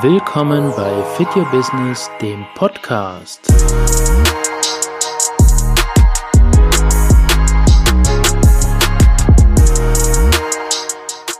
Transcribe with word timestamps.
Willkommen 0.00 0.72
bei 0.76 1.00
Fit 1.14 1.28
Your 1.36 1.44
Business, 1.52 2.10
dem 2.20 2.44
Podcast. 2.56 3.46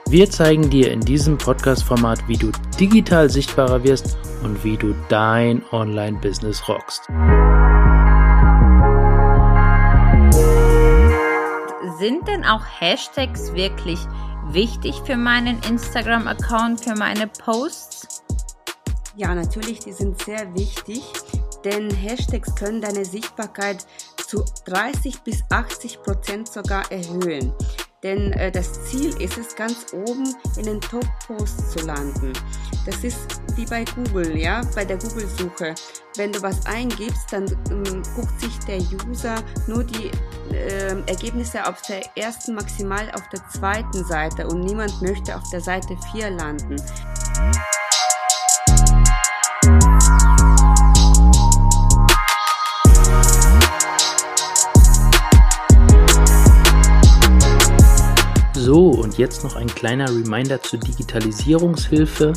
Wir 0.08 0.30
zeigen 0.30 0.70
dir 0.70 0.92
in 0.92 1.00
diesem 1.00 1.36
Podcast-Format, 1.36 2.28
wie 2.28 2.36
du 2.36 2.52
digital 2.78 3.28
sichtbarer 3.28 3.82
wirst 3.82 4.16
und 4.44 4.62
wie 4.62 4.76
du 4.76 4.94
dein 5.08 5.64
Online-Business 5.72 6.68
rockst. 6.68 7.02
Sind 11.98 12.28
denn 12.28 12.44
auch 12.44 12.62
Hashtags 12.78 13.54
wirklich 13.54 13.98
wichtig 14.50 15.02
für 15.04 15.16
meinen 15.16 15.58
Instagram-Account, 15.68 16.84
für 16.84 16.94
meine 16.94 17.26
Posts? 17.26 18.25
Ja, 19.16 19.34
natürlich, 19.34 19.78
die 19.78 19.92
sind 19.92 20.20
sehr 20.22 20.54
wichtig, 20.54 21.02
denn 21.64 21.90
Hashtags 21.90 22.54
können 22.54 22.82
deine 22.82 23.02
Sichtbarkeit 23.02 23.86
zu 24.26 24.44
30 24.66 25.22
bis 25.22 25.42
80 25.48 26.02
Prozent 26.02 26.48
sogar 26.48 26.92
erhöhen. 26.92 27.54
Denn 28.02 28.34
äh, 28.34 28.52
das 28.52 28.84
Ziel 28.84 29.16
ist 29.22 29.38
es, 29.38 29.56
ganz 29.56 29.86
oben 29.94 30.36
in 30.58 30.66
den 30.66 30.80
Top-Posts 30.82 31.70
zu 31.72 31.86
landen. 31.86 32.34
Das 32.84 33.02
ist 33.02 33.40
wie 33.54 33.64
bei 33.64 33.86
Google, 33.94 34.36
ja, 34.36 34.60
bei 34.74 34.84
der 34.84 34.98
Google-Suche. 34.98 35.74
Wenn 36.16 36.32
du 36.32 36.42
was 36.42 36.66
eingibst, 36.66 37.32
dann 37.32 37.46
ähm, 37.70 38.02
guckt 38.14 38.38
sich 38.38 38.58
der 38.60 38.80
User 39.08 39.36
nur 39.66 39.82
die 39.82 40.10
äh, 40.54 40.94
Ergebnisse 41.06 41.66
auf 41.66 41.80
der 41.82 42.02
ersten, 42.18 42.54
maximal 42.54 43.10
auf 43.12 43.26
der 43.30 43.48
zweiten 43.48 44.04
Seite 44.04 44.46
und 44.46 44.60
niemand 44.60 45.00
möchte 45.00 45.34
auf 45.34 45.42
der 45.50 45.62
Seite 45.62 45.96
4 46.12 46.30
landen. 46.30 46.76
So, 58.66 58.88
und 58.88 59.16
jetzt 59.16 59.44
noch 59.44 59.54
ein 59.54 59.68
kleiner 59.68 60.08
Reminder 60.08 60.60
zur 60.60 60.80
Digitalisierungshilfe. 60.80 62.32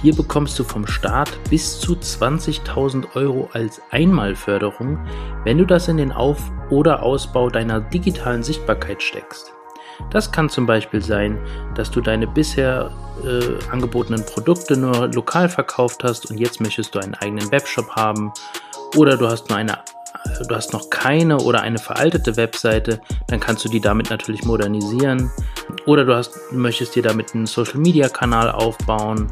Hier 0.00 0.16
bekommst 0.16 0.58
du 0.58 0.64
vom 0.64 0.86
Staat 0.86 1.28
bis 1.50 1.78
zu 1.78 1.92
20.000 1.92 3.14
Euro 3.14 3.50
als 3.52 3.82
Einmalförderung, 3.90 4.98
wenn 5.44 5.58
du 5.58 5.66
das 5.66 5.88
in 5.88 5.98
den 5.98 6.10
Auf- 6.10 6.50
oder 6.70 7.02
Ausbau 7.02 7.50
deiner 7.50 7.82
digitalen 7.82 8.42
Sichtbarkeit 8.42 9.02
steckst. 9.02 9.52
Das 10.10 10.32
kann 10.32 10.48
zum 10.48 10.64
Beispiel 10.64 11.02
sein, 11.02 11.38
dass 11.74 11.90
du 11.90 12.00
deine 12.00 12.26
bisher 12.26 12.90
äh, 13.22 13.70
angebotenen 13.70 14.24
Produkte 14.24 14.74
nur 14.74 15.08
lokal 15.08 15.50
verkauft 15.50 16.02
hast 16.02 16.30
und 16.30 16.38
jetzt 16.38 16.62
möchtest 16.62 16.94
du 16.94 16.98
einen 16.98 17.12
eigenen 17.12 17.52
Webshop 17.52 17.90
haben 17.90 18.32
oder 18.96 19.18
du 19.18 19.28
hast 19.28 19.50
nur 19.50 19.58
eine 19.58 19.76
du 20.46 20.54
hast 20.54 20.72
noch 20.72 20.90
keine 20.90 21.38
oder 21.38 21.62
eine 21.62 21.78
veraltete 21.78 22.36
Webseite, 22.36 23.00
dann 23.26 23.40
kannst 23.40 23.64
du 23.64 23.68
die 23.68 23.80
damit 23.80 24.10
natürlich 24.10 24.44
modernisieren. 24.44 25.30
Oder 25.86 26.04
du 26.04 26.14
hast, 26.14 26.52
möchtest 26.52 26.94
dir 26.96 27.02
damit 27.02 27.34
einen 27.34 27.46
Social 27.46 27.78
Media 27.78 28.08
Kanal 28.08 28.50
aufbauen. 28.50 29.30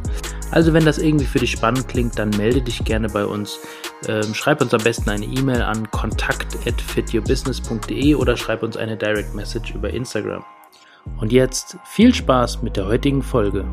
Also 0.51 0.73
wenn 0.73 0.85
das 0.85 0.99
irgendwie 0.99 1.27
für 1.27 1.39
dich 1.39 1.51
spannend 1.51 1.89
klingt, 1.89 2.19
dann 2.19 2.31
melde 2.31 2.63
dich 2.63 2.85
gerne 2.85 3.09
bei 3.09 3.25
uns. 3.25 3.61
Ähm, 4.09 4.35
schreib 4.35 4.61
uns 4.61 4.75
am 4.75 4.83
besten 4.83 5.09
eine 5.11 5.25
E-Mail 5.25 5.63
an 5.63 5.89
kontakt@fityourbusiness.de 5.91 8.15
oder 8.15 8.37
schreib 8.37 8.63
uns 8.63 8.77
eine 8.77 8.97
Direct 8.97 9.35
Message 9.35 9.75
über 9.75 9.91
Instagram. 9.91 10.45
Und 11.19 11.33
jetzt 11.33 11.79
viel 11.85 12.15
Spaß 12.15 12.63
mit 12.63 12.77
der 12.77 12.87
heutigen 12.87 13.23
Folge. 13.23 13.65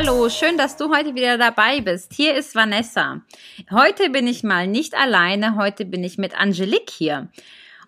Hallo, 0.00 0.30
schön, 0.30 0.56
dass 0.56 0.78
du 0.78 0.88
heute 0.88 1.14
wieder 1.14 1.36
dabei 1.36 1.82
bist. 1.82 2.14
Hier 2.14 2.34
ist 2.34 2.54
Vanessa. 2.54 3.20
Heute 3.70 4.08
bin 4.08 4.26
ich 4.26 4.42
mal 4.42 4.66
nicht 4.66 4.94
alleine, 4.94 5.56
heute 5.56 5.84
bin 5.84 6.02
ich 6.02 6.16
mit 6.16 6.40
Angelique 6.40 6.88
hier. 6.88 7.28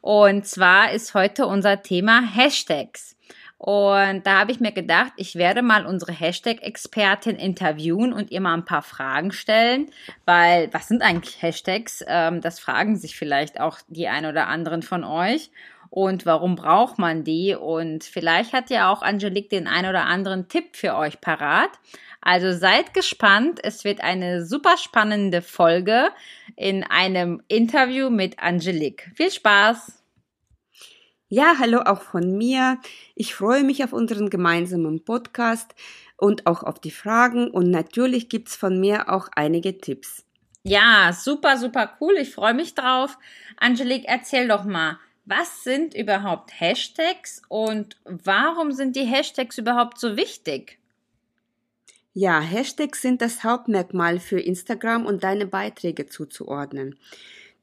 Und 0.02 0.46
zwar 0.46 0.92
ist 0.92 1.14
heute 1.14 1.46
unser 1.46 1.80
Thema 1.80 2.20
Hashtags. 2.20 3.16
Und 3.56 4.26
da 4.26 4.40
habe 4.40 4.52
ich 4.52 4.60
mir 4.60 4.72
gedacht, 4.72 5.12
ich 5.16 5.36
werde 5.36 5.62
mal 5.62 5.86
unsere 5.86 6.12
Hashtag-Expertin 6.12 7.36
interviewen 7.36 8.12
und 8.12 8.30
ihr 8.30 8.42
mal 8.42 8.52
ein 8.52 8.66
paar 8.66 8.82
Fragen 8.82 9.32
stellen, 9.32 9.86
weil 10.26 10.68
was 10.70 10.88
sind 10.88 11.00
eigentlich 11.00 11.40
Hashtags? 11.40 12.04
Ähm, 12.06 12.42
das 12.42 12.60
fragen 12.60 12.96
sich 12.96 13.16
vielleicht 13.16 13.58
auch 13.58 13.78
die 13.88 14.08
ein 14.08 14.26
oder 14.26 14.48
anderen 14.48 14.82
von 14.82 15.02
euch 15.02 15.50
und 15.92 16.24
warum 16.24 16.56
braucht 16.56 16.98
man 16.98 17.22
die? 17.22 17.54
Und 17.54 18.02
vielleicht 18.02 18.54
hat 18.54 18.70
ja 18.70 18.90
auch 18.90 19.02
Angelique 19.02 19.50
den 19.50 19.66
ein 19.66 19.84
oder 19.84 20.06
anderen 20.06 20.48
Tipp 20.48 20.74
für 20.74 20.96
euch 20.96 21.20
parat. 21.20 21.68
Also 22.22 22.50
seid 22.50 22.94
gespannt. 22.94 23.60
Es 23.62 23.84
wird 23.84 24.00
eine 24.00 24.46
super 24.46 24.78
spannende 24.78 25.42
Folge 25.42 26.08
in 26.56 26.82
einem 26.82 27.42
Interview 27.46 28.08
mit 28.08 28.38
Angelique. 28.38 29.10
Viel 29.16 29.30
Spaß! 29.30 30.02
Ja, 31.28 31.56
hallo 31.58 31.82
auch 31.84 32.00
von 32.00 32.38
mir. 32.38 32.78
Ich 33.14 33.34
freue 33.34 33.62
mich 33.62 33.84
auf 33.84 33.92
unseren 33.92 34.30
gemeinsamen 34.30 35.04
Podcast 35.04 35.74
und 36.16 36.46
auch 36.46 36.62
auf 36.62 36.80
die 36.80 36.90
Fragen 36.90 37.50
und 37.50 37.70
natürlich 37.70 38.30
gibt's 38.30 38.56
von 38.56 38.80
mir 38.80 39.10
auch 39.10 39.28
einige 39.36 39.76
Tipps. 39.76 40.24
Ja, 40.62 41.12
super, 41.12 41.58
super 41.58 41.98
cool. 42.00 42.14
Ich 42.14 42.34
freue 42.34 42.54
mich 42.54 42.74
drauf. 42.74 43.18
Angelique, 43.58 44.06
erzähl 44.06 44.48
doch 44.48 44.64
mal, 44.64 44.98
was 45.24 45.62
sind 45.62 45.94
überhaupt 45.94 46.60
Hashtags 46.60 47.42
und 47.48 47.96
warum 48.04 48.72
sind 48.72 48.96
die 48.96 49.04
Hashtags 49.04 49.58
überhaupt 49.58 49.98
so 49.98 50.16
wichtig? 50.16 50.78
Ja, 52.14 52.40
Hashtags 52.40 53.00
sind 53.00 53.22
das 53.22 53.42
Hauptmerkmal 53.42 54.18
für 54.18 54.40
Instagram 54.40 55.06
und 55.06 55.24
deine 55.24 55.46
Beiträge 55.46 56.06
zuzuordnen. 56.06 56.98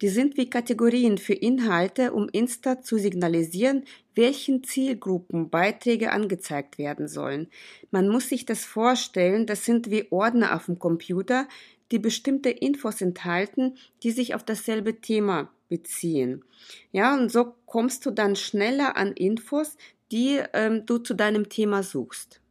Die 0.01 0.07
sind 0.07 0.37
wie 0.37 0.49
Kategorien 0.49 1.17
für 1.17 1.33
Inhalte, 1.33 2.13
um 2.13 2.29
Insta 2.29 2.81
zu 2.81 2.97
signalisieren, 2.97 3.83
welchen 4.15 4.63
Zielgruppen 4.63 5.49
Beiträge 5.49 6.11
angezeigt 6.11 6.77
werden 6.77 7.09
sollen. 7.09 7.47
Man 7.91 8.07
muss 8.07 8.29
sich 8.29 8.45
das 8.45 8.63
vorstellen, 8.63 9.45
das 9.45 9.65
sind 9.65 9.91
wie 9.91 10.07
Ordner 10.09 10.55
auf 10.55 10.65
dem 10.67 10.79
Computer, 10.79 11.47
die 11.91 11.99
bestimmte 11.99 12.49
Infos 12.49 13.01
enthalten, 13.01 13.75
die 14.03 14.11
sich 14.11 14.35
auf 14.35 14.43
dasselbe 14.43 15.01
Thema 15.01 15.51
beziehen. 15.69 16.43
Ja, 16.91 17.13
und 17.15 17.31
so 17.31 17.55
kommst 17.65 18.05
du 18.05 18.11
dann 18.11 18.35
schneller 18.35 18.97
an 18.97 19.13
Infos, 19.13 19.77
die 20.11 20.41
ähm, 20.53 20.85
du 20.85 20.97
zu 20.97 21.13
deinem 21.13 21.49
Thema 21.49 21.83
suchst. 21.83 22.41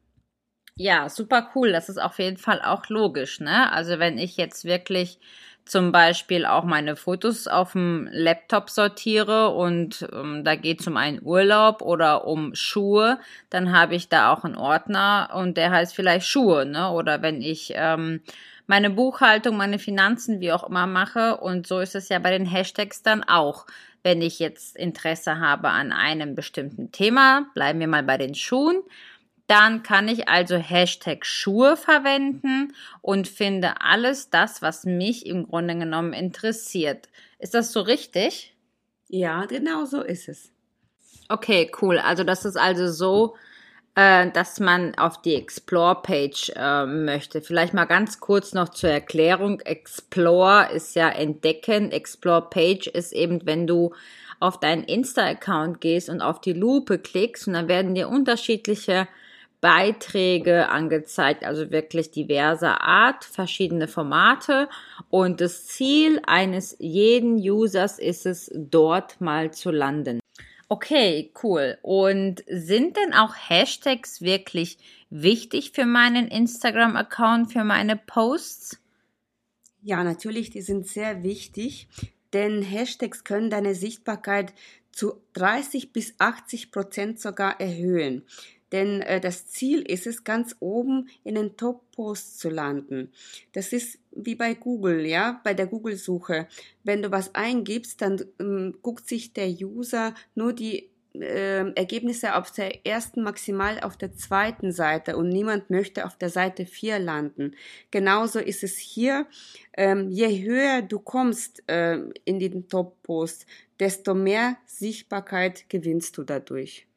Ja, 0.76 1.08
super 1.08 1.50
cool. 1.54 1.72
Das 1.72 1.88
ist 1.88 1.98
auf 1.98 2.18
jeden 2.18 2.36
Fall 2.36 2.62
auch 2.62 2.88
logisch, 2.88 3.40
ne? 3.40 3.72
Also 3.72 3.98
wenn 3.98 4.16
ich 4.16 4.36
jetzt 4.36 4.64
wirklich 4.64 5.18
zum 5.64 5.92
Beispiel 5.92 6.46
auch 6.46 6.64
meine 6.64 6.96
Fotos 6.96 7.46
auf 7.48 7.72
dem 7.72 8.08
Laptop 8.12 8.70
sortiere 8.70 9.50
und 9.50 10.08
ähm, 10.12 10.44
da 10.44 10.54
geht 10.54 10.80
es 10.80 10.86
um 10.86 10.96
einen 10.96 11.20
Urlaub 11.22 11.82
oder 11.82 12.26
um 12.26 12.54
Schuhe, 12.54 13.18
dann 13.50 13.76
habe 13.76 13.96
ich 13.96 14.08
da 14.08 14.32
auch 14.32 14.44
einen 14.44 14.56
Ordner 14.56 15.30
und 15.34 15.56
der 15.56 15.70
heißt 15.72 15.94
vielleicht 15.94 16.26
Schuhe, 16.26 16.64
ne? 16.64 16.90
Oder 16.90 17.22
wenn 17.22 17.42
ich 17.42 17.72
ähm, 17.74 18.20
meine 18.68 18.90
Buchhaltung, 18.90 19.56
meine 19.56 19.78
Finanzen, 19.78 20.40
wie 20.40 20.52
auch 20.52 20.68
immer 20.68 20.86
mache. 20.86 21.38
Und 21.38 21.66
so 21.66 21.80
ist 21.80 21.96
es 21.96 22.08
ja 22.10 22.20
bei 22.20 22.30
den 22.30 22.46
Hashtags 22.46 23.02
dann 23.02 23.24
auch. 23.24 23.66
Wenn 24.04 24.22
ich 24.22 24.38
jetzt 24.38 24.76
Interesse 24.76 25.40
habe 25.40 25.70
an 25.70 25.90
einem 25.90 26.36
bestimmten 26.36 26.92
Thema, 26.92 27.46
bleiben 27.54 27.80
wir 27.80 27.88
mal 27.88 28.04
bei 28.04 28.18
den 28.18 28.34
Schuhen, 28.34 28.82
dann 29.48 29.82
kann 29.82 30.06
ich 30.06 30.28
also 30.28 30.56
Hashtag 30.56 31.24
Schuhe 31.24 31.76
verwenden 31.78 32.74
und 33.00 33.26
finde 33.26 33.80
alles 33.80 34.28
das, 34.28 34.60
was 34.60 34.84
mich 34.84 35.24
im 35.24 35.48
Grunde 35.48 35.76
genommen 35.76 36.12
interessiert. 36.12 37.08
Ist 37.38 37.54
das 37.54 37.72
so 37.72 37.80
richtig? 37.80 38.54
Ja, 39.08 39.46
genau 39.46 39.86
so 39.86 40.02
ist 40.02 40.28
es. 40.28 40.52
Okay, 41.30 41.70
cool. 41.80 41.98
Also 41.98 42.22
das 42.22 42.44
ist 42.44 42.56
also 42.56 42.86
so, 42.86 43.36
äh, 43.94 44.30
dass 44.30 44.60
man 44.60 44.94
auf 44.96 45.22
die 45.22 45.34
Explore-Page 45.34 46.52
äh, 46.56 46.86
möchte. 46.86 47.40
Vielleicht 47.40 47.74
mal 47.74 47.84
ganz 47.84 48.20
kurz 48.20 48.52
noch 48.52 48.68
zur 48.68 48.90
Erklärung. 48.90 49.60
Explore 49.60 50.70
ist 50.72 50.94
ja 50.94 51.08
entdecken. 51.08 51.90
Explore-Page 51.90 52.88
ist 52.88 53.12
eben, 53.12 53.44
wenn 53.44 53.66
du 53.66 53.92
auf 54.40 54.60
deinen 54.60 54.84
Insta-Account 54.84 55.80
gehst 55.80 56.08
und 56.08 56.20
auf 56.20 56.40
die 56.40 56.52
Lupe 56.52 56.98
klickst 56.98 57.48
und 57.48 57.54
dann 57.54 57.68
werden 57.68 57.94
dir 57.94 58.08
unterschiedliche 58.08 59.08
Beiträge 59.60 60.68
angezeigt, 60.68 61.44
also 61.44 61.72
wirklich 61.72 62.12
diverser 62.12 62.80
Art, 62.80 63.24
verschiedene 63.24 63.88
Formate 63.88 64.68
und 65.10 65.40
das 65.40 65.66
Ziel 65.66 66.20
eines 66.26 66.76
jeden 66.78 67.36
Users 67.36 67.98
ist 67.98 68.24
es, 68.24 68.52
dort 68.54 69.20
mal 69.20 69.52
zu 69.52 69.72
landen. 69.72 70.20
Okay, 70.70 71.32
cool. 71.42 71.78
Und 71.82 72.44
sind 72.46 72.96
denn 72.96 73.14
auch 73.14 73.34
Hashtags 73.34 74.20
wirklich 74.20 74.78
wichtig 75.08 75.72
für 75.72 75.86
meinen 75.86 76.28
Instagram-Account, 76.28 77.52
für 77.52 77.64
meine 77.64 77.96
Posts? 77.96 78.78
Ja, 79.80 80.04
natürlich, 80.04 80.50
die 80.50 80.60
sind 80.60 80.86
sehr 80.86 81.22
wichtig, 81.22 81.88
denn 82.34 82.60
Hashtags 82.60 83.24
können 83.24 83.48
deine 83.48 83.74
Sichtbarkeit 83.74 84.52
zu 84.92 85.22
30 85.34 85.92
bis 85.92 86.14
80 86.18 86.70
Prozent 86.70 87.20
sogar 87.20 87.60
erhöhen. 87.60 88.24
Denn 88.72 89.00
äh, 89.02 89.20
das 89.20 89.48
Ziel 89.48 89.82
ist 89.82 90.06
es, 90.06 90.24
ganz 90.24 90.56
oben 90.60 91.08
in 91.24 91.34
den 91.34 91.56
Top-Posts 91.56 92.38
zu 92.38 92.50
landen. 92.50 93.12
Das 93.52 93.72
ist 93.72 93.98
wie 94.12 94.34
bei 94.34 94.54
Google, 94.54 95.06
ja, 95.06 95.40
bei 95.44 95.54
der 95.54 95.66
Google-Suche. 95.66 96.48
Wenn 96.84 97.02
du 97.02 97.10
was 97.10 97.34
eingibst, 97.34 98.02
dann 98.02 98.24
ähm, 98.38 98.76
guckt 98.82 99.08
sich 99.08 99.32
der 99.32 99.48
User 99.48 100.14
nur 100.34 100.52
die 100.52 100.90
äh, 101.14 101.70
Ergebnisse 101.72 102.36
auf 102.36 102.50
der 102.50 102.86
ersten, 102.86 103.22
maximal 103.22 103.80
auf 103.80 103.96
der 103.96 104.14
zweiten 104.14 104.72
Seite 104.72 105.16
und 105.16 105.28
niemand 105.28 105.70
möchte 105.70 106.04
auf 106.04 106.16
der 106.16 106.30
Seite 106.30 106.66
4 106.66 106.98
landen. 106.98 107.54
Genauso 107.90 108.38
ist 108.38 108.62
es 108.62 108.76
hier. 108.76 109.26
Ähm, 109.76 110.10
je 110.10 110.42
höher 110.42 110.82
du 110.82 110.98
kommst 110.98 111.62
äh, 111.68 111.98
in 112.24 112.38
den 112.38 112.68
Top-Post, 112.68 113.46
desto 113.80 114.14
mehr 114.14 114.56
Sichtbarkeit 114.66 115.68
gewinnst 115.68 116.16
du 116.18 116.24
dadurch. 116.24 116.87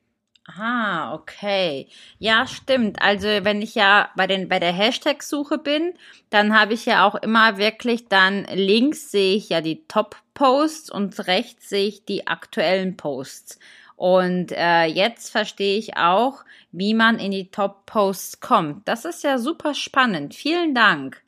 Ah, 0.57 1.13
okay. 1.13 1.87
Ja, 2.19 2.45
stimmt. 2.47 3.01
Also 3.01 3.27
wenn 3.27 3.61
ich 3.61 3.75
ja 3.75 4.09
bei 4.15 4.27
den 4.27 4.49
bei 4.49 4.59
der 4.59 4.73
Hashtag-Suche 4.73 5.57
bin, 5.57 5.93
dann 6.29 6.57
habe 6.59 6.73
ich 6.73 6.85
ja 6.85 7.05
auch 7.05 7.15
immer 7.15 7.57
wirklich 7.57 8.07
dann 8.07 8.45
links 8.53 9.11
sehe 9.11 9.35
ich 9.35 9.49
ja 9.49 9.61
die 9.61 9.85
Top-Posts 9.87 10.89
und 10.91 11.27
rechts 11.27 11.69
sehe 11.69 11.87
ich 11.87 12.05
die 12.05 12.27
aktuellen 12.27 12.97
Posts. 12.97 13.59
Und 13.95 14.51
äh, 14.51 14.85
jetzt 14.85 15.29
verstehe 15.29 15.77
ich 15.77 15.95
auch, 15.95 16.43
wie 16.71 16.93
man 16.95 17.19
in 17.19 17.31
die 17.31 17.51
Top-Posts 17.51 18.39
kommt. 18.39 18.87
Das 18.87 19.05
ist 19.05 19.23
ja 19.23 19.37
super 19.37 19.73
spannend. 19.75 20.33
Vielen 20.33 20.73
Dank. 20.73 21.21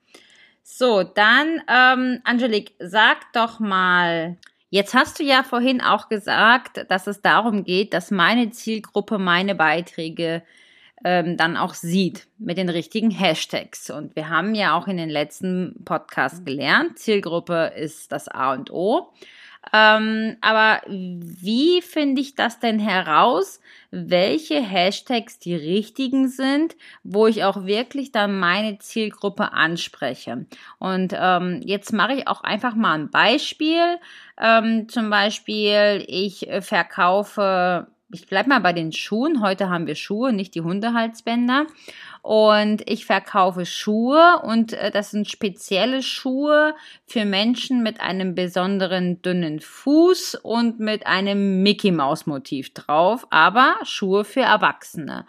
So, 0.64 1.04
dann, 1.04 1.62
ähm, 1.68 2.22
Angelique, 2.24 2.74
sag 2.80 3.32
doch 3.34 3.60
mal, 3.60 4.38
jetzt 4.74 4.96
hast 4.96 5.20
du 5.20 5.24
ja 5.24 5.44
vorhin 5.44 5.82
auch 5.82 6.10
gesagt, 6.10 6.88
dass 6.90 7.06
es 7.06 7.22
darum 7.22 7.64
geht, 7.64 7.94
dass 7.94 8.10
meine 8.10 8.50
Zielgruppe 8.50 9.20
meine 9.20 9.54
Beiträge 9.54 10.42
ähm, 11.06 11.38
dann 11.38 11.58
auch 11.58 11.76
sieht 11.76 12.26
mit 12.40 12.58
den 12.58 12.70
richtigen 12.70 13.12
Hashtags. 13.12 13.92
Und 13.92 14.16
wir 14.16 14.30
haben 14.30 14.56
ja 14.56 14.76
auch 14.76 14.88
in 14.88 14.98
den 14.98 15.12
letzten 15.12 15.84
Podcasts 15.86 16.44
gelernt, 16.44 16.98
Zielgruppe 16.98 17.74
ist 17.76 18.12
das 18.12 18.28
A 18.28 18.54
und 18.54 18.72
O. 18.72 19.14
Ähm, 19.72 20.38
aber 20.42 20.82
wie 20.88 21.82
finde 21.82 22.22
ich 22.22 22.36
das 22.36 22.60
denn 22.60 22.80
heraus, 22.80 23.60
welche 23.92 24.62
Hashtags 24.62 25.40
die 25.40 25.56
richtigen 25.56 26.28
sind, 26.28 26.76
wo 27.04 27.28
ich 27.28 27.44
auch 27.44 27.66
wirklich 27.66 28.12
dann 28.12 28.40
meine 28.40 28.80
Zielgruppe 28.80 29.54
anspreche? 29.54 30.46
Und 30.80 31.14
ähm, 31.18 31.62
jetzt 31.64 31.94
mache 31.94 32.14
ich 32.14 32.28
auch 32.28 32.42
einfach 32.44 32.76
mal 32.76 32.94
ein 32.94 33.10
Beispiel. 33.10 34.00
Ähm, 34.40 34.90
zum 34.90 35.10
Beispiel, 35.10 36.04
ich 36.08 36.50
äh, 36.50 36.62
verkaufe 36.62 37.88
ich 38.14 38.28
bleibe 38.28 38.50
mal 38.50 38.60
bei 38.60 38.74
den 38.74 38.92
Schuhen. 38.92 39.42
Heute 39.42 39.70
haben 39.70 39.88
wir 39.88 39.96
Schuhe, 39.96 40.32
nicht 40.32 40.54
die 40.56 40.62
Hundehalsbänder. 40.62 41.66
Und 42.22 42.88
ich 42.90 43.06
verkaufe 43.06 43.66
Schuhe 43.66 44.40
und 44.44 44.74
äh, 44.74 44.92
das 44.92 45.12
sind 45.12 45.30
spezielle 45.30 46.02
Schuhe 46.02 46.74
für 47.06 47.26
Menschen 47.26 47.84
mit 47.84 48.00
einem 48.00 48.36
besonderen 48.36 49.22
dünnen 49.22 49.60
Fuß 49.60 50.36
und 50.36 50.80
mit 50.80 51.06
einem 51.06 51.64
Mickey 51.64 51.92
Maus 51.92 52.26
Motiv 52.26 52.74
drauf, 52.74 53.28
aber 53.30 53.76
Schuhe 53.84 54.24
für 54.24 54.42
Erwachsene. 54.42 55.26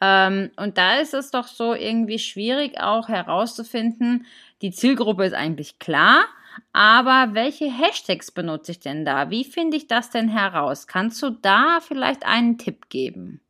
Ähm, 0.00 0.50
und 0.56 0.78
da 0.78 0.96
ist 0.96 1.14
es 1.14 1.30
doch 1.30 1.46
so 1.46 1.74
irgendwie 1.74 2.18
schwierig 2.18 2.80
auch 2.80 3.08
herauszufinden, 3.08 4.26
die 4.62 4.72
Zielgruppe 4.72 5.24
ist 5.24 5.34
eigentlich 5.34 5.78
klar, 5.78 6.24
aber 6.72 7.34
welche 7.34 7.66
Hashtags 7.66 8.30
benutze 8.30 8.72
ich 8.72 8.80
denn 8.80 9.04
da? 9.04 9.30
Wie 9.30 9.44
finde 9.44 9.76
ich 9.76 9.86
das 9.86 10.10
denn 10.10 10.28
heraus? 10.28 10.86
Kannst 10.86 11.22
du 11.22 11.30
da 11.30 11.80
vielleicht 11.86 12.24
einen 12.24 12.58
Tipp 12.58 12.88
geben? 12.88 13.40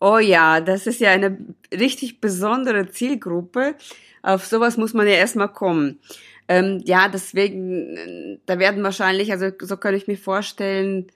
Oh 0.00 0.18
ja, 0.18 0.60
das 0.60 0.86
ist 0.86 1.00
ja 1.00 1.10
eine 1.10 1.38
richtig 1.72 2.20
besondere 2.20 2.88
Zielgruppe. 2.88 3.76
Auf 4.22 4.46
sowas 4.46 4.76
muss 4.76 4.94
man 4.94 5.06
ja 5.06 5.14
erstmal 5.14 5.52
kommen. 5.52 6.00
Ähm, 6.48 6.82
ja, 6.84 7.08
deswegen, 7.08 8.40
da 8.46 8.58
werden 8.58 8.82
wahrscheinlich, 8.82 9.30
also 9.30 9.50
so 9.60 9.76
kann 9.76 9.94
ich 9.94 10.08
mir 10.08 10.18
vorstellen, 10.18 11.06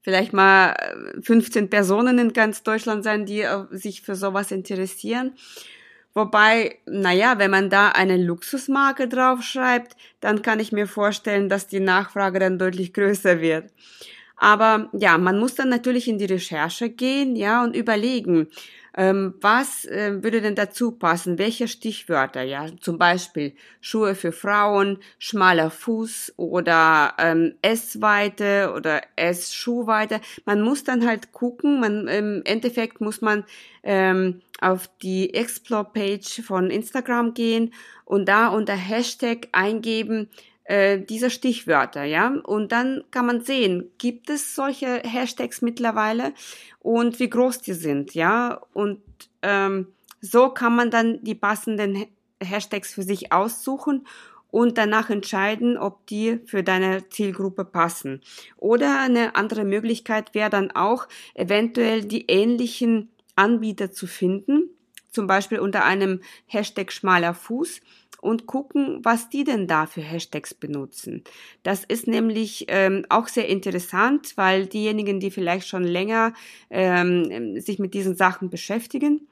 vielleicht 0.00 0.32
mal 0.32 0.74
15 1.22 1.70
Personen 1.70 2.18
in 2.18 2.32
ganz 2.32 2.62
Deutschland 2.62 3.04
sein, 3.04 3.26
die 3.26 3.44
sich 3.70 4.02
für 4.02 4.16
sowas 4.16 4.50
interessieren. 4.50 5.34
Wobei, 6.14 6.78
naja, 6.86 7.38
wenn 7.38 7.50
man 7.50 7.70
da 7.70 7.88
eine 7.88 8.16
Luxusmarke 8.16 9.08
draufschreibt, 9.08 9.96
dann 10.20 10.42
kann 10.42 10.60
ich 10.60 10.70
mir 10.70 10.86
vorstellen, 10.86 11.48
dass 11.48 11.66
die 11.66 11.80
Nachfrage 11.80 12.38
dann 12.38 12.58
deutlich 12.58 12.94
größer 12.94 13.40
wird. 13.40 13.72
Aber 14.36 14.90
ja, 14.92 15.18
man 15.18 15.38
muss 15.38 15.54
dann 15.54 15.68
natürlich 15.68 16.08
in 16.08 16.18
die 16.18 16.24
Recherche 16.24 16.90
gehen, 16.90 17.36
ja, 17.36 17.64
und 17.64 17.74
überlegen, 17.76 18.48
ähm, 18.96 19.34
was 19.40 19.84
äh, 19.86 20.22
würde 20.22 20.40
denn 20.40 20.54
dazu 20.54 20.92
passen? 20.92 21.38
Welche 21.38 21.66
Stichwörter? 21.66 22.42
Ja, 22.42 22.66
zum 22.80 22.96
Beispiel 22.96 23.54
Schuhe 23.80 24.14
für 24.14 24.30
Frauen, 24.30 24.98
schmaler 25.18 25.70
Fuß 25.70 26.34
oder 26.36 27.14
ähm, 27.18 27.54
S-Weite 27.62 28.72
oder 28.76 29.02
S-Schuhweite. 29.16 30.20
Man 30.44 30.62
muss 30.62 30.84
dann 30.84 31.06
halt 31.06 31.32
gucken. 31.32 31.80
Man 31.80 32.06
im 32.06 32.42
Endeffekt 32.44 33.00
muss 33.00 33.20
man 33.20 33.44
ähm, 33.82 34.42
auf 34.64 34.88
die 35.02 35.34
Explore-Page 35.34 36.42
von 36.42 36.70
Instagram 36.70 37.34
gehen 37.34 37.74
und 38.04 38.28
da 38.28 38.48
unter 38.48 38.74
Hashtag 38.74 39.48
eingeben, 39.52 40.30
äh, 40.64 40.98
dieser 41.00 41.30
Stichwörter, 41.30 42.04
ja. 42.04 42.28
Und 42.44 42.72
dann 42.72 43.04
kann 43.10 43.26
man 43.26 43.42
sehen, 43.42 43.90
gibt 43.98 44.30
es 44.30 44.54
solche 44.54 45.02
Hashtags 45.04 45.60
mittlerweile 45.60 46.32
und 46.80 47.20
wie 47.20 47.28
groß 47.28 47.60
die 47.60 47.74
sind, 47.74 48.14
ja. 48.14 48.62
Und 48.72 49.02
ähm, 49.42 49.88
so 50.20 50.48
kann 50.48 50.74
man 50.74 50.90
dann 50.90 51.22
die 51.22 51.34
passenden 51.34 52.06
Hashtags 52.42 52.94
für 52.94 53.02
sich 53.02 53.32
aussuchen 53.32 54.06
und 54.50 54.78
danach 54.78 55.10
entscheiden, 55.10 55.76
ob 55.76 56.06
die 56.06 56.38
für 56.46 56.62
deine 56.62 57.08
Zielgruppe 57.08 57.64
passen. 57.64 58.22
Oder 58.56 59.00
eine 59.00 59.36
andere 59.36 59.64
Möglichkeit 59.64 60.34
wäre 60.34 60.48
dann 60.48 60.70
auch, 60.70 61.08
eventuell 61.34 62.04
die 62.04 62.26
ähnlichen 62.28 63.10
Anbieter 63.36 63.92
zu 63.92 64.06
finden, 64.06 64.70
zum 65.10 65.26
Beispiel 65.26 65.58
unter 65.58 65.84
einem 65.84 66.20
Hashtag 66.46 66.92
schmaler 66.92 67.34
Fuß 67.34 67.80
und 68.20 68.46
gucken, 68.46 69.00
was 69.02 69.28
die 69.28 69.44
denn 69.44 69.66
da 69.66 69.86
für 69.86 70.00
Hashtags 70.00 70.54
benutzen. 70.54 71.24
Das 71.62 71.84
ist 71.84 72.06
nämlich 72.06 72.64
ähm, 72.68 73.04
auch 73.10 73.28
sehr 73.28 73.48
interessant, 73.48 74.32
weil 74.36 74.66
diejenigen, 74.66 75.20
die 75.20 75.30
vielleicht 75.30 75.68
schon 75.68 75.84
länger 75.84 76.32
ähm, 76.70 77.60
sich 77.60 77.78
mit 77.78 77.92
diesen 77.92 78.16
Sachen 78.16 78.48
beschäftigen, 78.48 79.28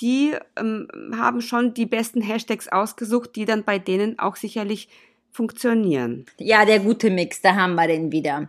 die 0.00 0.32
ähm, 0.56 0.86
haben 1.14 1.40
schon 1.40 1.74
die 1.74 1.86
besten 1.86 2.22
Hashtags 2.22 2.68
ausgesucht, 2.68 3.34
die 3.34 3.46
dann 3.46 3.64
bei 3.64 3.78
denen 3.78 4.18
auch 4.18 4.36
sicherlich 4.36 4.88
funktionieren. 5.32 6.26
Ja, 6.38 6.64
der 6.64 6.80
gute 6.80 7.10
Mix, 7.10 7.40
da 7.40 7.54
haben 7.54 7.74
wir 7.74 7.86
den 7.86 8.12
wieder. 8.12 8.48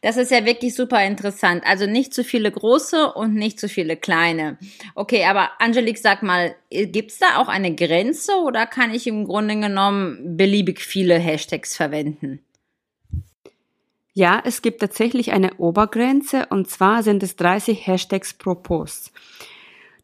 Das 0.00 0.16
ist 0.16 0.30
ja 0.30 0.44
wirklich 0.44 0.74
super 0.74 1.04
interessant. 1.04 1.64
Also 1.66 1.86
nicht 1.86 2.14
zu 2.14 2.22
viele 2.22 2.52
große 2.52 3.12
und 3.12 3.34
nicht 3.34 3.58
zu 3.58 3.68
viele 3.68 3.96
kleine. 3.96 4.58
Okay, 4.94 5.24
aber 5.24 5.50
Angelique, 5.58 5.98
sag 5.98 6.22
mal, 6.22 6.54
gibt's 6.70 7.18
da 7.18 7.38
auch 7.38 7.48
eine 7.48 7.74
Grenze 7.74 8.32
oder 8.44 8.66
kann 8.66 8.94
ich 8.94 9.06
im 9.06 9.24
Grunde 9.24 9.58
genommen 9.58 10.36
beliebig 10.36 10.80
viele 10.80 11.18
Hashtags 11.18 11.74
verwenden? 11.74 12.40
Ja, 14.12 14.42
es 14.44 14.62
gibt 14.62 14.80
tatsächlich 14.80 15.32
eine 15.32 15.54
Obergrenze 15.58 16.46
und 16.50 16.68
zwar 16.68 17.02
sind 17.02 17.22
es 17.22 17.36
30 17.36 17.86
Hashtags 17.86 18.34
pro 18.34 18.54
Post. 18.54 19.12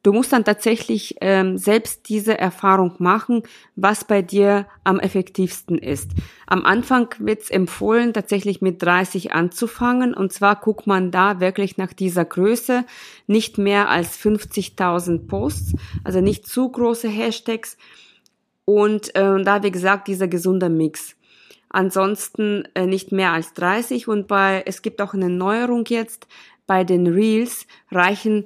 Du 0.04 0.12
musst 0.12 0.34
dann 0.34 0.44
tatsächlich 0.44 1.16
ähm, 1.23 1.56
selbst 1.56 2.11
diese 2.11 2.37
Erfahrung 2.38 2.92
machen, 2.99 3.42
was 3.75 4.04
bei 4.04 4.20
dir 4.20 4.66
am 4.84 5.00
effektivsten 5.00 5.78
ist. 5.78 6.11
Am 6.46 6.66
Anfang 6.66 7.08
wird's 7.18 7.49
empfohlen, 7.49 8.12
tatsächlich 8.12 8.61
mit 8.61 8.82
30 8.82 9.32
anzufangen. 9.32 10.12
Und 10.12 10.30
zwar 10.30 10.56
guckt 10.56 10.87
man 10.87 11.11
da 11.11 11.40
wirklich 11.40 11.78
nach 11.78 11.94
dieser 11.94 12.26
Größe, 12.26 12.84
nicht 13.26 13.56
mehr 13.56 13.88
als 13.88 14.18
50.000 14.18 15.26
Posts, 15.26 15.73
also 16.04 16.20
nicht 16.20 16.46
zu 16.46 16.70
große 16.70 17.08
Hashtags. 17.08 17.78
Und 18.66 19.14
äh, 19.14 19.42
da, 19.42 19.62
wie 19.62 19.70
gesagt, 19.70 20.06
dieser 20.08 20.28
gesunde 20.28 20.68
Mix. 20.68 21.16
Ansonsten 21.70 22.68
äh, 22.75 22.84
nicht 22.84 23.11
mehr 23.11 23.32
als 23.32 23.54
30 23.54 24.06
und 24.06 24.28
bei, 24.28 24.64
es 24.66 24.82
gibt 24.82 25.00
auch 25.00 25.14
eine 25.14 25.30
Neuerung 25.30 25.87
jetzt, 25.88 26.26
bei 26.66 26.84
den 26.84 27.06
Reels 27.06 27.66
reichen 27.90 28.44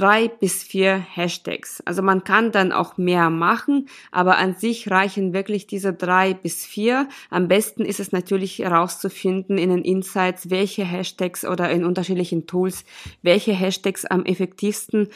drei 0.00 0.28
bis 0.28 0.62
vier 0.62 0.96
Hashtags. 0.96 1.82
Also 1.84 2.00
man 2.00 2.24
kann 2.24 2.52
dann 2.52 2.72
auch 2.72 2.96
mehr 2.96 3.28
machen, 3.28 3.86
aber 4.10 4.38
an 4.38 4.54
sich 4.54 4.90
reichen 4.90 5.34
wirklich 5.34 5.66
diese 5.66 5.92
drei 5.92 6.32
bis 6.32 6.64
vier. 6.64 7.06
Am 7.28 7.48
besten 7.48 7.84
ist 7.84 8.00
es 8.00 8.10
natürlich 8.10 8.60
herauszufinden 8.60 9.58
in 9.58 9.68
den 9.68 9.82
Insights, 9.82 10.48
welche 10.48 10.84
Hashtags 10.84 11.44
oder 11.44 11.70
in 11.70 11.84
unterschiedlichen 11.84 12.46
Tools, 12.46 12.84
welche 13.20 13.52
Hashtags 13.52 14.06
am 14.06 14.24
effektivsten 14.24 15.08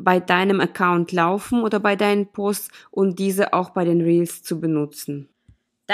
bei 0.00 0.18
deinem 0.18 0.60
Account 0.60 1.12
laufen 1.12 1.62
oder 1.62 1.78
bei 1.78 1.94
deinen 1.94 2.26
Posts 2.26 2.70
und 2.90 3.20
diese 3.20 3.52
auch 3.52 3.70
bei 3.70 3.84
den 3.84 4.00
Reels 4.00 4.42
zu 4.42 4.60
benutzen. 4.60 5.28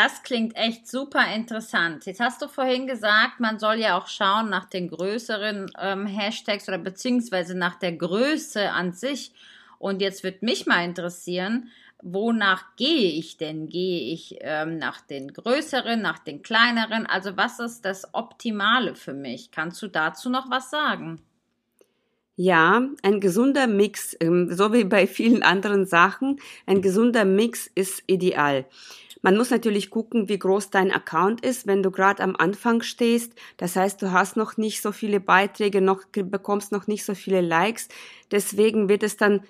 Das 0.01 0.23
klingt 0.23 0.55
echt 0.55 0.87
super 0.87 1.35
interessant. 1.35 2.07
Jetzt 2.07 2.21
hast 2.21 2.41
du 2.41 2.47
vorhin 2.47 2.87
gesagt, 2.87 3.41
man 3.41 3.59
soll 3.59 3.81
ja 3.81 3.99
auch 3.99 4.07
schauen 4.07 4.49
nach 4.49 4.67
den 4.67 4.89
größeren 4.91 5.73
ähm, 5.77 6.07
Hashtags 6.07 6.69
oder 6.69 6.79
beziehungsweise 6.79 7.59
nach 7.59 7.75
der 7.75 7.95
Größe 7.95 8.71
an 8.71 8.93
sich. 8.93 9.33
Und 9.81 10.01
jetzt 10.01 10.23
wird 10.23 10.45
mich 10.45 10.67
mal 10.67 10.85
interessieren, 10.85 11.71
wonach 12.01 12.77
gehe 12.77 13.11
ich 13.11 13.39
denn? 13.39 13.69
Gehe 13.69 14.13
ich 14.13 14.37
ähm, 14.43 14.79
nach 14.79 15.01
den 15.01 15.33
größeren, 15.33 16.01
nach 16.01 16.21
den 16.21 16.43
kleineren? 16.43 17.05
Also 17.05 17.37
was 17.37 17.59
ist 17.59 17.85
das 17.85 18.15
Optimale 18.15 18.95
für 18.95 19.15
mich? 19.15 19.51
Kannst 19.51 19.83
du 19.83 19.89
dazu 19.89 20.31
noch 20.31 20.49
was 20.49 20.71
sagen? 20.71 21.21
Ja, 22.37 22.83
ein 23.03 23.19
gesunder 23.19 23.67
Mix, 23.67 24.17
ähm, 24.21 24.55
so 24.55 24.73
wie 24.73 24.85
bei 24.85 25.09
vielen 25.09 25.43
anderen 25.43 25.87
Sachen, 25.87 26.39
ein 26.67 26.83
gesunder 26.83 27.25
Mix 27.25 27.69
ist 27.75 28.05
ideal. 28.07 28.65
Man 29.23 29.37
muss 29.37 29.51
natürlich 29.51 29.91
gucken, 29.91 30.29
wie 30.29 30.39
groß 30.39 30.71
dein 30.71 30.93
Account 30.93 31.45
ist, 31.45 31.67
wenn 31.67 31.83
du 31.83 31.91
gerade 31.91 32.23
am 32.23 32.37
Anfang 32.37 32.83
stehst. 32.83 33.33
Das 33.57 33.77
heißt, 33.77 34.01
du 34.01 34.13
hast 34.13 34.37
noch 34.37 34.57
nicht 34.57 34.81
so 34.81 34.93
viele 34.93 35.21
Beiträge, 35.21 35.81
noch 35.81 36.03
bekommst 36.13 36.73
noch 36.73 36.87
nicht 36.87 37.05
so 37.05 37.15
viele 37.15 37.41
Likes. 37.41 37.89
Deswegen 38.31 38.89
wird 38.89 39.03
es 39.03 39.17
dann 39.17 39.43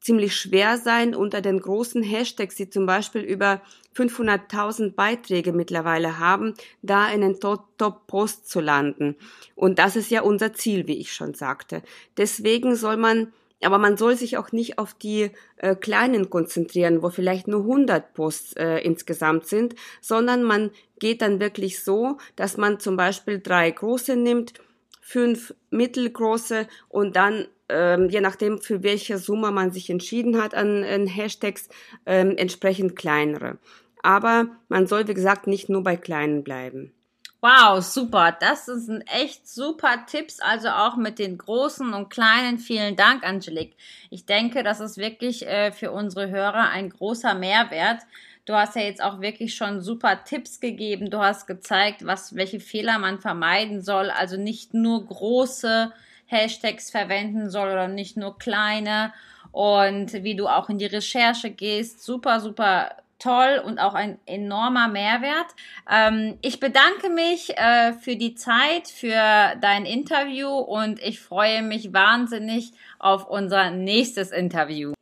ziemlich 0.00 0.36
schwer 0.36 0.78
sein, 0.78 1.14
unter 1.14 1.40
den 1.40 1.60
großen 1.60 2.02
Hashtags, 2.02 2.54
die 2.54 2.70
zum 2.70 2.86
Beispiel 2.86 3.22
über 3.22 3.60
500.000 3.96 4.94
Beiträge 4.94 5.52
mittlerweile 5.52 6.18
haben, 6.18 6.54
da 6.82 7.10
in 7.10 7.20
den 7.20 7.40
Top-Post 7.40 8.48
zu 8.48 8.60
landen. 8.60 9.16
Und 9.56 9.78
das 9.78 9.96
ist 9.96 10.10
ja 10.10 10.22
unser 10.22 10.52
Ziel, 10.54 10.86
wie 10.86 10.98
ich 10.98 11.12
schon 11.12 11.34
sagte. 11.34 11.82
Deswegen 12.16 12.76
soll 12.76 12.96
man 12.96 13.32
aber 13.62 13.78
man 13.78 13.96
soll 13.96 14.16
sich 14.16 14.36
auch 14.36 14.52
nicht 14.52 14.78
auf 14.78 14.94
die 14.94 15.30
äh, 15.56 15.74
kleinen 15.74 16.30
konzentrieren, 16.30 17.02
wo 17.02 17.10
vielleicht 17.10 17.48
nur 17.48 17.62
100 17.62 18.14
Posts 18.14 18.52
äh, 18.54 18.78
insgesamt 18.78 19.46
sind, 19.46 19.74
sondern 20.00 20.42
man 20.42 20.70
geht 21.00 21.22
dann 21.22 21.40
wirklich 21.40 21.82
so, 21.82 22.18
dass 22.36 22.56
man 22.56 22.80
zum 22.80 22.96
Beispiel 22.96 23.40
drei 23.40 23.70
große 23.70 24.16
nimmt, 24.16 24.54
fünf 25.00 25.54
mittelgroße 25.70 26.68
und 26.88 27.16
dann 27.16 27.46
ähm, 27.68 28.08
je 28.08 28.20
nachdem, 28.20 28.60
für 28.60 28.82
welche 28.82 29.18
Summe 29.18 29.50
man 29.50 29.72
sich 29.72 29.90
entschieden 29.90 30.40
hat 30.40 30.54
an, 30.54 30.84
an 30.84 31.06
Hashtags, 31.06 31.68
ähm, 32.06 32.34
entsprechend 32.36 32.96
kleinere. 32.96 33.58
Aber 34.02 34.48
man 34.68 34.86
soll, 34.86 35.08
wie 35.08 35.14
gesagt, 35.14 35.46
nicht 35.46 35.68
nur 35.68 35.82
bei 35.82 35.96
kleinen 35.96 36.44
bleiben. 36.44 36.92
Wow, 37.40 37.80
super. 37.82 38.32
Das 38.40 38.66
sind 38.66 39.02
echt 39.02 39.46
super 39.46 40.06
Tipps, 40.06 40.40
also 40.40 40.70
auch 40.70 40.96
mit 40.96 41.20
den 41.20 41.38
großen 41.38 41.94
und 41.94 42.10
kleinen. 42.10 42.58
Vielen 42.58 42.96
Dank, 42.96 43.24
Angelique. 43.24 43.76
Ich 44.10 44.26
denke, 44.26 44.64
das 44.64 44.80
ist 44.80 44.98
wirklich 44.98 45.46
äh, 45.46 45.70
für 45.70 45.92
unsere 45.92 46.30
Hörer 46.30 46.70
ein 46.70 46.90
großer 46.90 47.34
Mehrwert. 47.34 48.00
Du 48.44 48.54
hast 48.54 48.74
ja 48.74 48.82
jetzt 48.82 49.00
auch 49.02 49.20
wirklich 49.20 49.54
schon 49.54 49.80
super 49.80 50.24
Tipps 50.24 50.58
gegeben. 50.58 51.10
Du 51.10 51.20
hast 51.20 51.46
gezeigt, 51.46 52.04
was, 52.04 52.34
welche 52.34 52.58
Fehler 52.58 52.98
man 52.98 53.20
vermeiden 53.20 53.82
soll. 53.82 54.10
Also 54.10 54.36
nicht 54.36 54.74
nur 54.74 55.06
große 55.06 55.92
Hashtags 56.26 56.90
verwenden 56.90 57.50
soll 57.50 57.68
oder 57.68 57.86
nicht 57.86 58.16
nur 58.16 58.36
kleine 58.38 59.12
und 59.52 60.12
wie 60.24 60.34
du 60.34 60.48
auch 60.48 60.68
in 60.70 60.78
die 60.78 60.86
Recherche 60.86 61.50
gehst. 61.50 62.02
Super, 62.02 62.40
super 62.40 62.96
toll 63.18 63.60
und 63.64 63.78
auch 63.78 63.94
ein 63.94 64.18
enormer 64.26 64.88
Mehrwert. 64.88 65.46
Ähm, 65.90 66.38
ich 66.42 66.60
bedanke 66.60 67.08
mich 67.08 67.56
äh, 67.56 67.92
für 67.94 68.16
die 68.16 68.34
Zeit, 68.34 68.88
für 68.88 69.56
dein 69.60 69.86
Interview 69.86 70.48
und 70.48 71.02
ich 71.02 71.20
freue 71.20 71.62
mich 71.62 71.92
wahnsinnig 71.92 72.72
auf 72.98 73.28
unser 73.28 73.70
nächstes 73.70 74.30
Interview. 74.30 74.92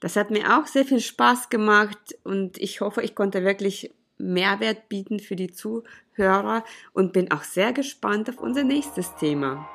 Das 0.00 0.16
hat 0.16 0.30
mir 0.30 0.58
auch 0.58 0.66
sehr 0.66 0.84
viel 0.84 1.00
Spaß 1.00 1.50
gemacht 1.50 2.16
und 2.24 2.56
ich 2.58 2.80
hoffe, 2.80 3.02
ich 3.02 3.14
konnte 3.14 3.44
wirklich 3.44 3.92
Mehrwert 4.16 4.88
bieten 4.88 5.18
für 5.18 5.36
die 5.36 5.50
Zuhörer 5.50 6.64
und 6.92 7.12
bin 7.12 7.30
auch 7.30 7.42
sehr 7.42 7.72
gespannt 7.72 8.28
auf 8.28 8.38
unser 8.38 8.64
nächstes 8.64 9.14
Thema. 9.16 9.68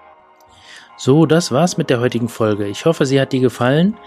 So, 0.98 1.25
das 1.25 1.52
war's 1.52 1.78
mit 1.78 1.90
der 1.90 2.00
heutigen 2.00 2.30
Folge. 2.30 2.68
Ich 2.68 2.86
hoffe, 2.86 3.06
sie 3.06 3.20
hat 3.20 3.34
dir 3.34 3.42
gefallen. 3.42 3.98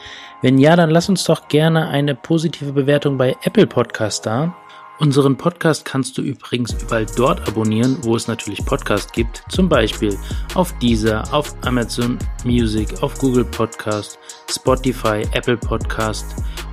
Wenn 0.40 0.56
ja, 0.56 0.74
dann 0.74 0.90
lass 0.90 1.08
uns 1.08 1.24
doch 1.24 1.48
gerne 1.48 1.88
eine 1.88 2.14
positive 2.14 2.72
Bewertung 2.72 3.18
bei 3.18 3.36
Apple 3.42 3.66
Podcast 3.66 4.24
da. 4.24 4.54
Unseren 5.00 5.36
Podcast 5.36 5.84
kannst 5.84 6.18
du 6.18 6.22
übrigens 6.22 6.72
überall 6.82 7.06
dort 7.16 7.46
abonnieren, 7.46 7.98
wo 8.02 8.16
es 8.16 8.26
natürlich 8.26 8.64
Podcast 8.64 9.12
gibt. 9.12 9.44
Zum 9.48 9.68
Beispiel 9.68 10.18
auf 10.54 10.76
Deezer, 10.78 11.22
auf 11.32 11.54
Amazon 11.64 12.18
Music, 12.44 13.00
auf 13.00 13.16
Google 13.18 13.44
Podcast, 13.44 14.18
Spotify, 14.50 15.22
Apple 15.34 15.56
Podcast 15.56 16.26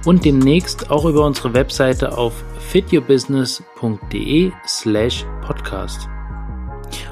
und 0.05 0.25
demnächst 0.25 0.89
auch 0.89 1.05
über 1.05 1.23
unsere 1.23 1.53
Webseite 1.53 2.17
auf 2.17 2.33
fityourbusiness.de 2.71 4.51
slash 4.65 5.23
podcast. 5.45 6.07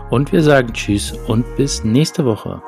Und 0.10 0.32
wir 0.32 0.42
sagen 0.42 0.74
Tschüss 0.74 1.12
und 1.28 1.46
bis 1.58 1.84
nächste 1.84 2.26
Woche. 2.26 2.62